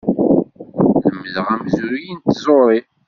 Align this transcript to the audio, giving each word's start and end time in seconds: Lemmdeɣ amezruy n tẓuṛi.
Lemmdeɣ 1.03 1.47
amezruy 1.55 2.07
n 2.11 2.19
tẓuṛi. 2.23 2.79